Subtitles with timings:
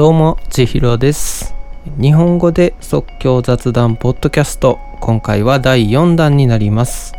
[0.00, 1.54] どうも、ちひろです。
[2.00, 7.12] 日本語で即興雑談ポッドキャスト、今回は第4弾になります。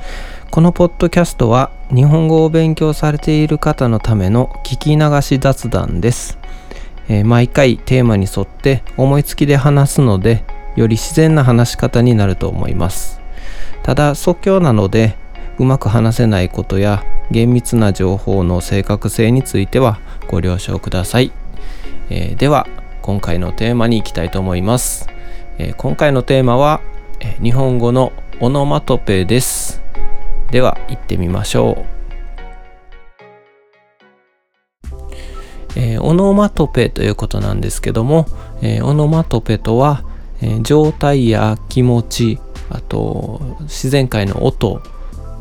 [0.49, 6.39] このポッドキャストは日本語を勉強されている方のための聞き流し雑談です。
[7.07, 10.43] えー毎回テーマに沿って思いつきで話すので、
[10.75, 13.21] より自然な話し方になると思います。
[13.83, 15.15] ただ即興なので
[15.59, 21.31] うまく話せないことや厳密な情報の正確性についてはご了承ください、
[22.13, 22.67] えーでは
[23.01, 25.07] 今回のテーマに行きたいと思います、
[25.57, 26.81] えー今回のテーマは、
[27.21, 29.81] えー日本語のオノマトペです。
[30.51, 31.85] では行ってみましょう。
[35.77, 38.25] えーオノマトペということなんですけども、
[38.61, 40.03] えーオノマトペとは、
[40.41, 44.81] えー状態や気持ちあと自然界の音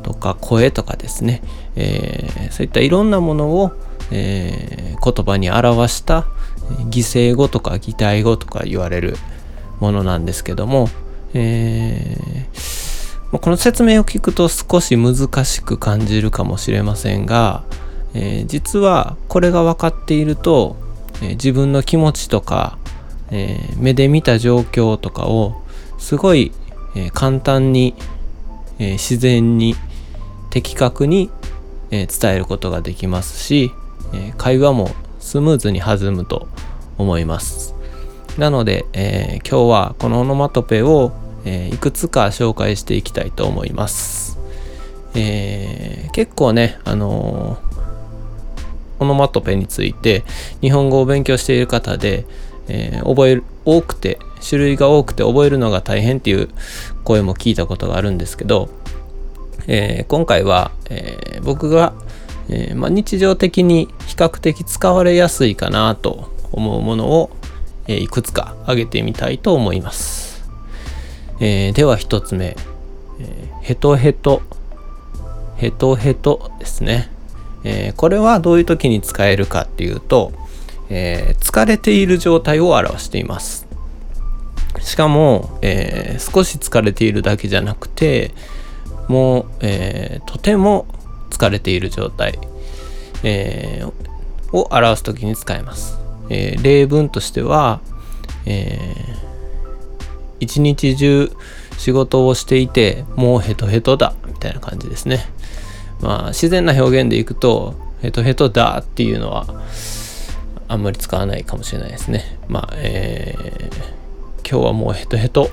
[0.04, 1.42] とか声とかですね、
[1.74, 3.72] えーそういったいろんなものを、
[4.12, 6.26] えー言葉に表した
[6.90, 9.16] 擬声語とか擬態語とか言われる
[9.80, 10.88] ものなんですけども、
[11.34, 12.90] えー
[13.38, 17.62] この説明を聞くと少し難しく感じるかもしれませんが、
[18.12, 20.76] えー実はこれが分かっていると、
[21.22, 22.76] えー自分の気持ちとか、
[23.30, 25.62] えー目で見た状況とかを
[25.98, 26.50] すごい、
[26.96, 27.94] えー簡単に、
[28.80, 29.76] えー自然に
[30.50, 31.30] 的確に、
[31.92, 33.70] えー伝えることができますし、
[34.12, 34.90] えー会話も
[35.20, 36.48] スムーズに弾むと
[37.00, 37.74] 思います。
[38.38, 41.12] なので、えー今日はこのオノマトペを、
[41.44, 44.38] えーいくつか紹介していきたいと思います、
[45.14, 47.70] えー結構ねあのー
[49.00, 50.24] オノマトペについて
[50.60, 52.26] 日本語を勉強している方で、
[52.68, 56.50] え覚える多くて種類が多くて覚えるのが大変っていう
[57.02, 58.68] 声も聞いたことがあるんですけど、
[59.66, 61.94] え今回は、え僕が、
[62.50, 67.30] えま、日常的に比較的使われやすいかなと思うものを、
[67.86, 70.44] えーいくつか挙げてみたいと思います、
[71.40, 72.56] えーでは一つ目、
[73.18, 74.42] えーヘトヘト。
[75.56, 77.10] ヘトヘトですね、
[77.64, 80.32] えーこれはどういう時に使えるかっていうと、
[80.88, 83.66] えー疲れている状態を表しています。
[84.80, 88.32] しかも、えー少し疲れているだけじゃなくて
[89.08, 90.86] もう、えーとても
[91.28, 92.38] 疲れている状態、
[93.22, 93.92] えー
[94.52, 95.99] を表す時に使えます、
[96.30, 97.80] えー例文としては、
[98.46, 99.20] えー
[100.42, 101.30] 一日中
[101.76, 105.26] 仕事をしていてもうヘトヘトだみたいな感じですね。
[106.00, 109.46] まあ自然な表現でいくとヘトヘトだっていうのは
[110.66, 112.38] あんまり使わないかもしれないですね。
[112.48, 115.50] まあえー今日はもうヘトヘト。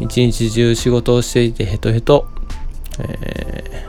[0.00, 2.26] 一日中仕事をしていてヘトヘト、
[2.98, 3.86] え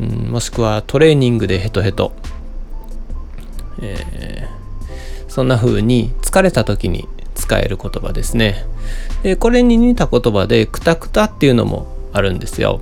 [0.00, 2.12] ーうん、もしくはトレーニングでヘトヘト、
[3.80, 4.64] えー
[5.34, 8.64] そんな風に疲れた時に使える言葉ですね。
[9.24, 12.80] でこれに似た言葉でクタクタっていうのもあるんですよ。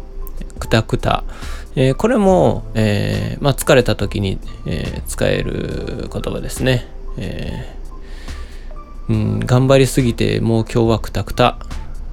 [0.58, 1.25] クタクタ、
[1.76, 6.86] えーこれも、えーまあ、疲れた時に、えー使える言葉ですね、
[7.16, 7.75] え
[9.08, 11.58] うん、頑張りすぎてもう今日はクタクタ、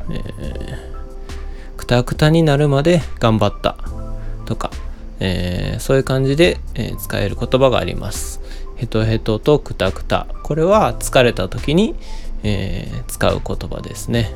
[0.09, 3.75] えークタクタになるまで頑張った
[4.45, 4.71] とか、
[5.19, 8.39] えそういう感じで、え使える言葉があります。
[8.79, 10.25] ヘトヘトとクタクタ。
[10.43, 11.95] これは疲れた時に、
[12.43, 14.33] えー使う言葉ですね、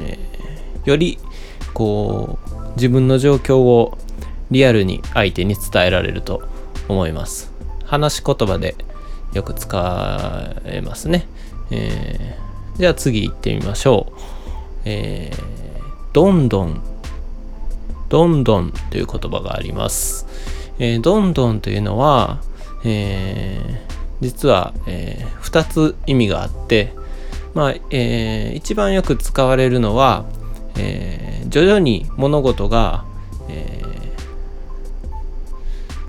[0.00, 1.18] えーより
[1.74, 3.98] こう自分の状況を
[4.50, 6.42] リアルに相手に伝えられると
[6.88, 7.52] 思います。
[7.84, 8.74] 話し言葉で
[9.34, 11.26] よく使えますね、
[11.70, 14.20] えーじゃあ次行ってみましょう、
[14.86, 15.42] えー
[16.14, 16.82] どんどん。
[18.08, 20.26] どんどんという言葉があります、
[20.78, 22.40] えーどんどんというのは、
[22.84, 23.88] えー
[24.20, 26.92] 実は、え2つ意味があって、
[27.54, 30.24] まあえー一番よく使われるのは、
[30.76, 33.04] えー徐々に物事が、
[33.48, 33.88] えー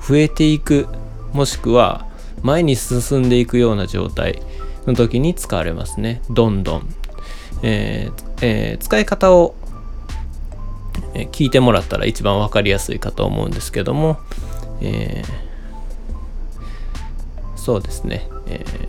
[0.08, 0.88] 増えていく
[1.34, 2.08] もしくは
[2.42, 4.42] 前に進んでいくような状態
[4.88, 6.22] の時に使われますね。
[6.32, 6.90] どんどん、
[7.62, 9.54] えーえー使い方を
[11.32, 14.18] 聞いてもらったら一番わかりやすいかと思うんですけども、
[14.82, 15.49] えー
[17.70, 18.80] そうですね、えー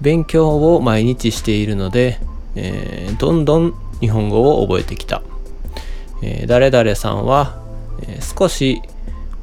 [0.00, 2.18] 勉強を毎日しているので、
[2.54, 5.22] えーどんどん日本語を覚えてきた、
[6.22, 7.62] えー誰々さんは、
[8.00, 8.80] えー少し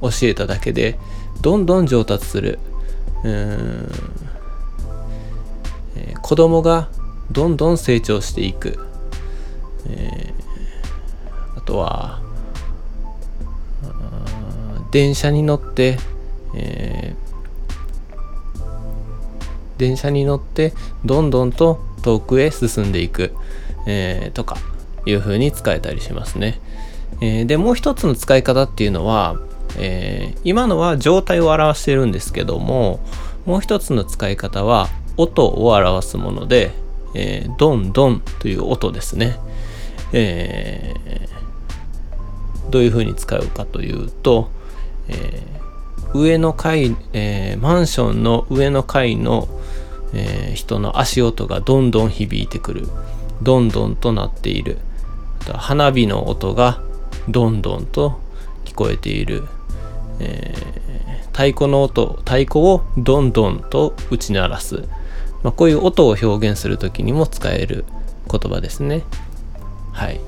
[0.01, 0.97] 教えただけで
[1.43, 2.57] どんどん上達する。
[3.23, 3.91] うーん、
[5.97, 6.89] えー子供が
[7.31, 8.79] どんどん成長していく、
[9.89, 12.19] えーあとは
[14.89, 15.99] 電車に乗って、
[16.55, 17.22] えー
[19.77, 20.73] 電車に乗って
[21.05, 23.33] どんどんと遠くへ進んでいく、
[23.85, 24.57] えー、とか
[25.05, 26.59] いう風に使えたりしますね。
[27.21, 29.37] えー、でもう一つの使い方っていうのは、
[29.77, 32.99] えー、今のは状態を表してるんですけども
[33.45, 36.71] もう一つの使い方は音を表すもので、
[37.13, 39.37] えー、ドンドンという音ですね。
[40.11, 44.49] えー、どういう風に使うかというと、
[45.07, 49.47] えー、上の階、えー、マンションの上の階の、
[50.13, 52.87] えー、人の足音がどんどん響いてくる。
[53.41, 54.77] どんどんとなっている。
[55.51, 56.81] 花火の音が
[57.27, 58.19] どんどんと
[58.65, 59.43] 聞こえている、
[60.19, 64.87] えー、太鼓の音太鼓をどんどんと打ち鳴らす、
[65.43, 67.85] まあ、こういう音を表現する時にも使える
[68.31, 69.03] 言葉ですね。
[69.91, 70.19] はい。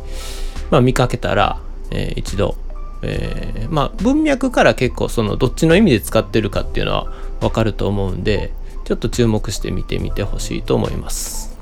[0.69, 1.61] まあ見かけたら、
[1.91, 2.55] えー、一度
[3.01, 8.51] えー、まあ文脈から結構そのどっちの意味で使ってるかっていうのはわかると思うんで
[8.85, 11.57] ちょっと注目して見てみてほしいと思います、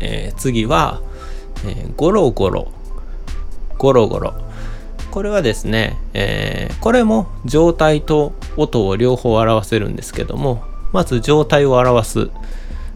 [0.00, 1.02] えー、次は、
[1.66, 2.72] えー、ゴロゴロ。
[3.76, 4.34] ゴロゴロ。
[5.10, 12.30] これはですね、えー、これも状態と音を両方表せるんですけどもまず状態を表す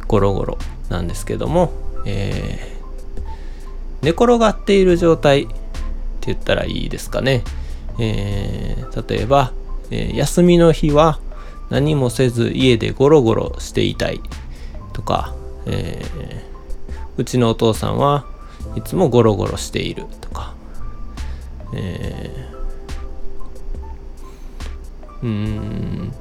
[0.07, 1.71] ゴロゴロなんですけども、
[2.07, 5.55] えー、寝転がっている状態って
[6.27, 7.43] 言ったらいいですかね。
[8.01, 9.53] えー、例えば、
[9.91, 11.21] え、休みの日は
[11.71, 14.21] 何もせず家でゴロゴロしていたい。
[14.93, 15.35] とか、
[15.67, 18.27] えー、うちのお父さんは
[18.75, 20.05] いつもゴロゴロしている。
[20.21, 20.55] とか、
[21.75, 26.13] えー、うん、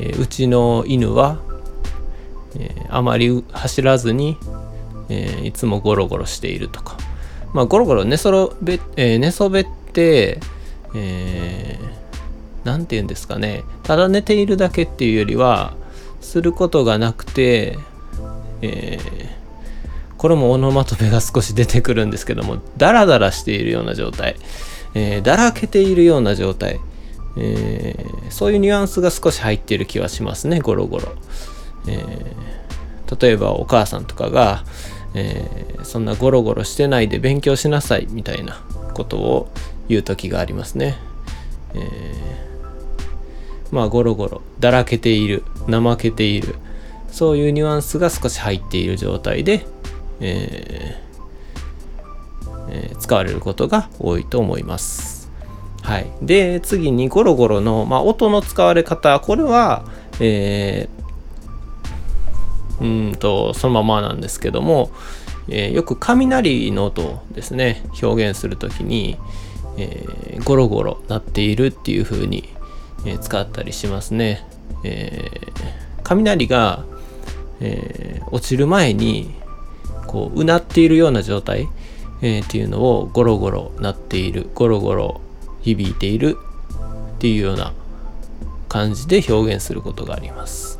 [0.00, 1.40] えー、うちの犬は、
[2.58, 4.36] えー、あまり走らずに、
[5.08, 6.68] えー、いつもゴロゴロしている。
[6.68, 6.96] とか、
[7.52, 10.40] まあ、ゴロゴロ寝そべ、えー、寝そべって、
[10.94, 11.87] えー、
[12.68, 15.72] なんて言うんですかね、ただ寝ているだけっていうよりは、
[16.20, 17.78] することがなくて、
[18.60, 24.36] えー、これもオノマトペが少し出てくるんですけども、ダラダラしているような状態、
[24.94, 26.80] えー、だらけているような状態、
[27.38, 31.08] えー、そういうニュアンスが少し入っている気はしますね、ゴロゴロ。
[31.86, 32.04] え、
[33.18, 34.64] 例えばお母さんとかが、
[35.14, 35.46] え、
[35.84, 38.60] そんなゴロゴロしてないで勉強しなさいみたいな
[38.92, 39.48] ことを
[39.88, 40.98] 言う時がありますね。
[41.74, 42.27] え、
[43.70, 46.56] まあゴロゴロだらけている怠けている。
[47.10, 49.66] そういうニュアンスが少し入っている状態で、
[50.20, 55.30] えーえー、使われることが多いと思います。
[55.82, 59.18] はい、で次にゴロゴロの、まあ、音の使われ方。
[59.20, 59.84] これは、
[60.20, 60.88] え
[62.80, 64.90] うんとそのままなんですけども、
[65.48, 67.82] えー、よく雷の音をですね。
[68.02, 69.16] 表現する時に、
[69.78, 72.48] えー、ゴロゴロ鳴っているっていう風に、
[73.04, 74.46] え、使ったりしますね、
[74.84, 75.30] え
[76.02, 76.84] 雷が、
[77.60, 79.34] え落ちる前に
[80.06, 81.68] こううなっているような状態、
[82.22, 85.20] えっていうのをゴロゴロ鳴っているゴロゴロ
[85.62, 86.36] 響いている
[87.16, 87.72] っていうような
[88.68, 90.78] 感じで表現することがあります。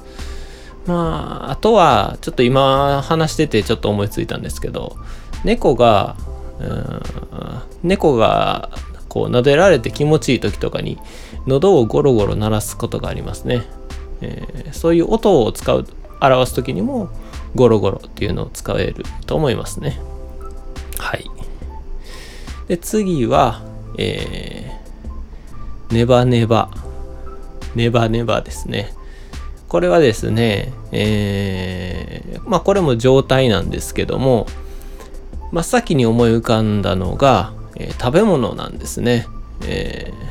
[0.86, 4.96] まあ、あとは、ちょっと今話しててちょっと思いついたんですけど、
[5.44, 6.16] 猫が、
[6.60, 7.02] うん、
[7.82, 8.70] 猫が
[9.08, 10.98] こう撫でられて気持ちいい時とかに
[11.46, 13.62] 喉をゴロゴロ鳴らすことがありますね。
[14.20, 15.86] えー、そういう音を使う、
[16.20, 17.08] 表す時にも
[17.54, 20.00] ゴロゴロっていうのを使えると思いますね。
[20.98, 21.30] はい。
[22.66, 23.62] で、次は、
[23.96, 26.70] えー、ネバネバ。
[27.74, 28.92] ネバネバですね。
[29.68, 34.46] これはですね、えー、まあこれも状態なんですけども、
[35.52, 39.26] 真っ先に思い浮かんだのが、えー、食べ物なんですね。
[39.62, 40.27] えー、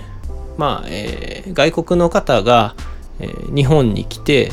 [0.57, 2.75] まあ、えー、外国の方が、
[3.19, 4.51] え日本に来て、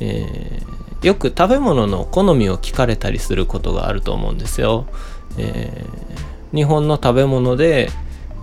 [0.00, 0.62] え
[1.02, 4.86] よく食べ物の好みを聞かれたりすることがあると思うんですよ。
[5.36, 5.84] え
[6.52, 7.90] 日本の食べ物で、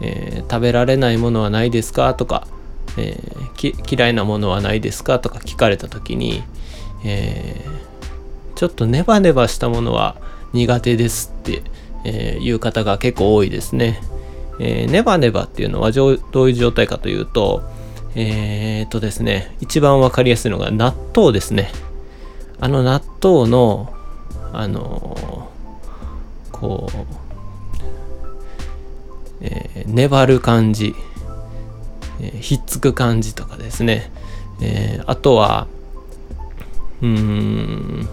[0.02, 2.48] え食べられないものはないですかとか、
[2.98, 3.18] え、
[3.90, 6.44] 嫌いなものはないですかとか聞かれた時に、
[7.04, 7.62] え、
[8.56, 10.16] ちょっとネバネバしたものは
[10.54, 11.62] 苦手ですって、
[12.04, 14.02] え、いう方が結構多いですね。
[14.60, 17.64] えー、ネバネバっていうのはどういう状態かというと、
[18.16, 21.72] えー、っとですね、一番わかりやすいのが納豆ですね。
[22.60, 23.94] あの納豆の、
[24.54, 26.96] あのー、こう、
[29.42, 30.96] えー、粘る感じ。
[32.22, 34.10] えー、ひっつく感じとかですね、
[34.62, 35.68] えー、あとは
[37.02, 38.08] うーん、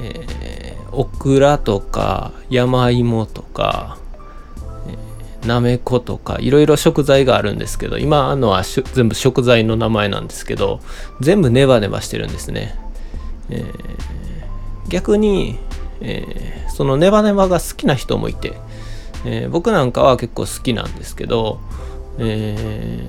[0.00, 3.93] えー、オクラとか山芋とか、
[5.46, 10.80] なめことかいろいろ食材があるんですけど今のは全部食材の名前なんですけど
[11.20, 12.74] 全部ネバネバしてるんですね、
[13.50, 15.58] えー、逆に、
[16.00, 18.54] えー、そのネバネバが好きな人もいて、
[19.24, 21.60] えー、僕なんかは結構好きなんですけど、
[22.18, 23.06] え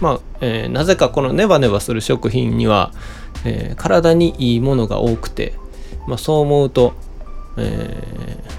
[0.00, 2.92] まあ、えなぜかこのネバネバする食品には、
[3.44, 5.54] え体にいいものが多くて、
[6.06, 6.94] まあ、そう思うと、
[7.56, 8.57] えー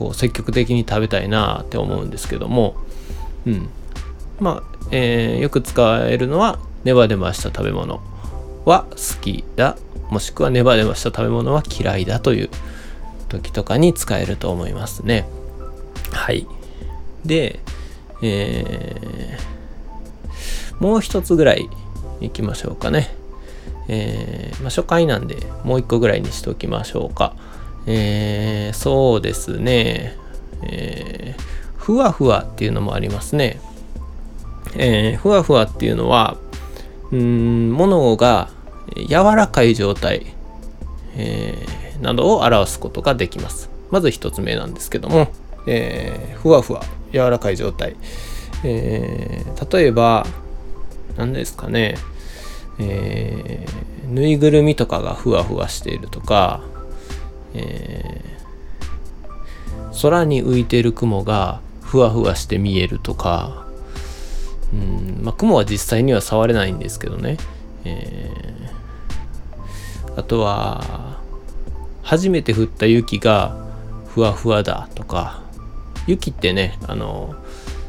[0.00, 2.74] こう積極的に食べたいなって思うんですけども、
[3.44, 3.68] うん、
[4.40, 8.00] まあ、えー、よく使えるのはネバネバした食べ物
[8.64, 9.76] は好きだ。
[10.08, 12.50] もしくはネバネバした食べ物は嫌いだという
[13.28, 15.28] 時とかに使えると思いますね。
[16.12, 16.46] はい。
[17.26, 17.60] で、
[18.22, 21.68] えー、もう一つぐらい
[22.22, 23.14] いきましょうかね。
[23.88, 27.36] えー、まあ、初回なんでもう一個ぐらいにしておきましょうか。
[27.92, 30.16] えー、そうですね、
[30.62, 31.42] えー、
[31.76, 33.60] ふわふわっていうのもありますね。
[34.76, 36.36] えー、ふわふわっていうのは、
[37.10, 38.48] うん、ものが
[39.08, 40.26] 柔らかい状態、
[41.16, 43.70] えー、などを表すことができます。
[43.90, 45.32] まず一つ目なんですけども、
[45.66, 47.96] えー、ふわふわ、柔らかい状態。
[48.62, 50.26] えー、例えば、
[51.16, 51.96] 何ですかね、
[52.78, 56.69] えー、ぬいぐるみとかがふわふわしているとか、
[57.54, 63.66] えー、空に浮いてる雲がふわふわして見えるとか、
[64.72, 67.36] うんまあ、雲は実際には触れないんですけどね、
[67.84, 71.18] えー、あとは
[72.02, 73.56] 初めて降った雪が
[74.06, 75.50] ふわふわだとか。
[76.06, 77.34] 雪ってねあの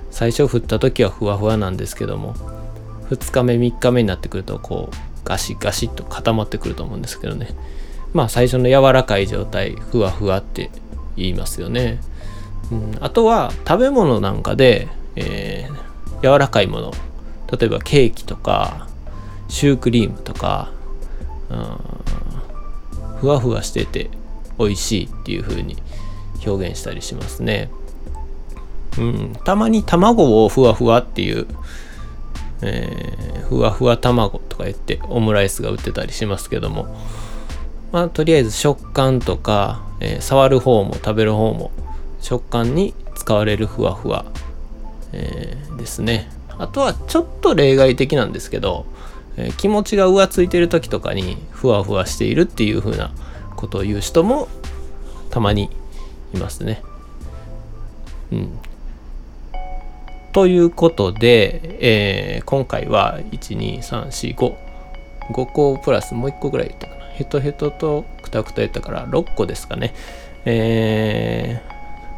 [0.09, 2.35] 最初降った時はふわふわなんですけども
[3.09, 7.49] 2日目3日目になってくるとこうガシガシッと固まってくると思うんですけどね。
[8.13, 10.69] まあ最初の柔らかい状態ふわふわって
[11.15, 11.99] 言いますよね、
[12.71, 16.93] うん、あとは食べ物なんかで、えー、柔らかいもの。
[17.51, 18.87] 例えばケーキとか
[19.49, 20.71] シュークリームとか、
[21.49, 21.77] うん、
[23.19, 24.09] ふわふわしてて
[24.57, 25.75] 美味しいっていう風に
[26.45, 27.69] 表現したりしますね、
[28.97, 31.45] うん、たまに卵をふわふわっていう
[32.63, 36.95] えー、ふわふわ卵とか言ってオムライスが売ってたりしますけども。
[37.91, 41.71] まあ、とりあえず食感とか、えー、触る方も食べる方も
[42.21, 44.25] 食感に使われるふわふわ、
[45.13, 46.29] えー、ですね。
[46.57, 48.85] あとはちょっと例外的なんですけど、
[49.35, 53.11] えー、気持ちが浮ついてる時とかにふわふわしているっていう風な
[53.55, 54.47] ことを言う人も
[55.29, 55.69] たまに
[56.33, 56.81] いますね。
[58.31, 58.59] うん。
[60.33, 64.55] ということで、えー、今回は12345
[65.31, 67.00] 5個プラスもう1個ぐらい言ったかな。
[67.21, 69.93] ヘトヘトとクタクタやったから6個ですかね。
[70.45, 71.61] え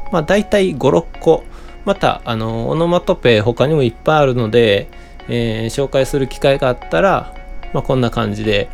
[0.09, 1.43] ー、まあ大体5、6個。
[1.85, 4.87] また、あの、オノマトペ他にもいっぱいあるので、
[5.27, 7.35] えー、紹介する機会があったら、
[7.73, 8.69] まあこんな感じで、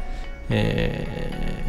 [0.51, 1.63] え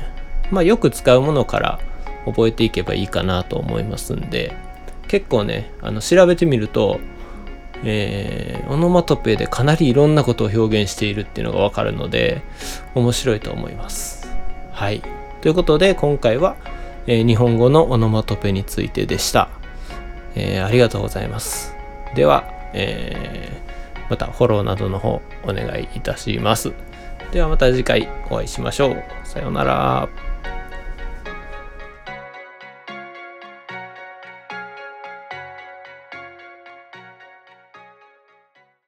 [0.51, 1.81] ー、まあよく使うものから
[2.27, 4.55] 覚えていけばいいかなと思いますんで、
[5.09, 7.01] 結構ね、あの調べてみると、
[7.83, 12.43] えー、オノマトペでかなりいろんなことを表現しているっていうのがわかるので
[12.95, 14.20] 面白いと思います。
[14.81, 15.03] はい。
[15.43, 16.57] ということで、今回は、
[17.07, 19.51] えー、日本語のオノマトペについてでした。
[20.35, 21.77] えー、ありがとうございます。
[22.15, 26.73] では、えー、またフォローなどの方お願いいたします。
[27.31, 29.05] ではまた次回お会いしましょう。
[29.25, 30.30] さようなら。